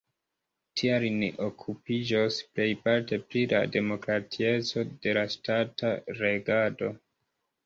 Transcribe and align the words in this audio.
Tial 0.79 1.03
ni 1.17 1.27
okupiĝos 1.47 2.37
plejparte 2.55 3.19
pri 3.27 3.43
la 3.53 3.59
demokratieco 3.77 4.87
de 5.05 5.15
la 5.19 5.27
ŝtata 5.37 5.93
regado. 6.25 6.91